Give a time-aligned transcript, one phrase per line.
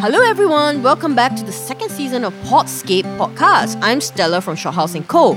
[0.00, 0.84] Hello, everyone.
[0.84, 3.76] Welcome back to the second season of Podscape Podcast.
[3.82, 5.34] I'm Stella from Shophouse & Co.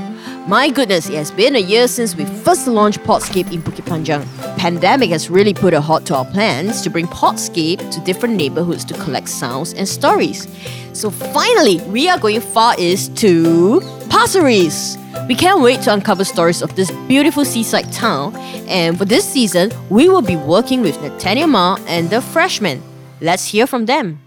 [0.48, 4.24] My goodness, it has been a year since we first launched Podscape in Bukit Panjang.
[4.60, 8.86] Pandemic has really put a halt to our plans to bring Podscape to different neighborhoods
[8.86, 10.48] to collect sounds and stories.
[10.94, 14.96] So finally, we are going far east to Pasir Ris.
[15.28, 18.36] We can't wait to uncover stories of this beautiful seaside town.
[18.68, 22.84] And for this season, we will be working with Nathaniel Ma and the Freshmen.
[23.22, 24.20] Let's hear from them.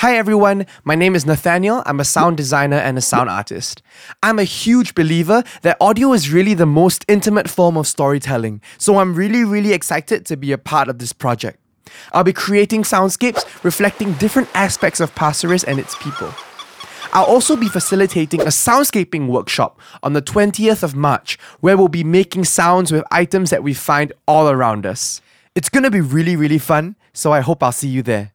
[0.00, 1.82] Hi everyone, my name is Nathaniel.
[1.84, 3.82] I'm a sound designer and a sound artist.
[4.22, 8.96] I'm a huge believer that audio is really the most intimate form of storytelling, so
[8.96, 11.58] I'm really, really excited to be a part of this project.
[12.14, 16.32] I'll be creating soundscapes reflecting different aspects of Pasir and its people.
[17.12, 22.04] I'll also be facilitating a soundscaping workshop on the 20th of March, where we'll be
[22.04, 25.20] making sounds with items that we find all around us.
[25.54, 28.32] It's gonna be really, really fun, so I hope I'll see you there.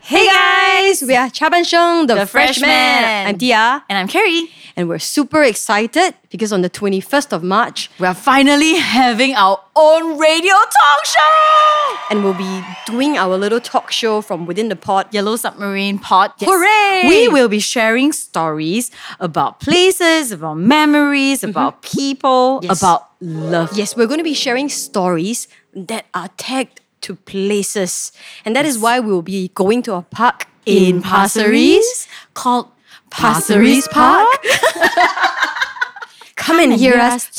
[0.00, 0.55] Hey guys,
[0.86, 2.68] we are Chaban Sheng, the, The freshman.
[2.70, 3.26] Freshmen.
[3.26, 4.50] I'm Tia, And I'm Carrie.
[4.76, 10.16] and we're super excited because on the 21st of March, We're finally having our own
[10.16, 11.96] radio talk show!
[12.10, 15.12] and we'll be doing our little talk show from within the pod.
[15.12, 16.30] Yellow Submarine Pod.
[16.40, 17.02] Hooray!
[17.08, 21.50] We will be sharing stories about places, about memories, mm-hmm.
[21.50, 22.78] about people, Yes.
[22.80, 23.72] about love.
[23.76, 28.12] Yes, we're going to be sharing stories that are tagged to places,
[28.44, 32.68] and that is why we'll be going to a park In Pasir Ris, called
[33.10, 34.26] Pasir Ris Park.
[36.36, 37.30] Come and hear us.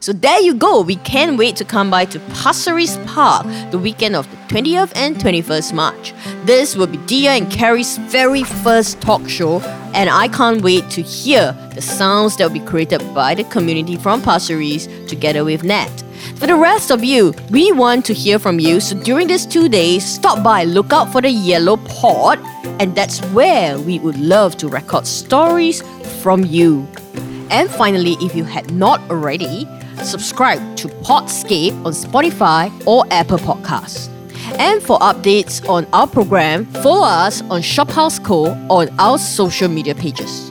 [0.00, 0.82] So there you go.
[0.82, 4.92] We can't wait to come by to Pasir Ris Park the weekend of the 20th
[4.94, 6.12] and 21st March.
[6.44, 9.60] This will be Dia and Carrie's very first talk show,
[9.94, 13.96] and I can't wait to hear the sounds that will be created by the community
[13.96, 16.05] from Pasir Ris together with Nat.
[16.34, 18.80] For the rest of you, we want to hear from you.
[18.80, 22.38] So during these two days, stop by, look out for the yellow pod,
[22.80, 25.82] and that's where we would love to record stories
[26.22, 26.86] from you.
[27.50, 29.66] And finally, if you had not already,
[30.02, 34.10] subscribe to Podscape on Spotify or Apple Podcasts.
[34.58, 39.94] And for updates on our program, follow us on Shophouse Co on our social media
[39.94, 40.50] pages.